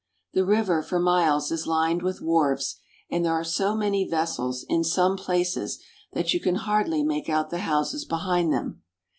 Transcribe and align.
The 0.33 0.43
river 0.43 0.81
for 0.81 0.97
miles 0.97 1.51
is 1.51 1.67
lined 1.67 2.01
with 2.01 2.23
wharves, 2.23 2.77
and 3.11 3.23
there 3.23 3.33
are 3.33 3.43
so 3.43 3.75
many 3.75 4.09
vessels 4.09 4.65
in 4.67 4.83
some 4.83 5.15
places 5.15 5.77
that 6.13 6.33
you 6.33 6.39
can 6.39 6.55
hardly 6.55 7.03
make 7.03 7.29
out 7.29 7.51
the 7.51 7.59
houses 7.59 8.03
behind 8.03 8.51
them. 8.51 8.81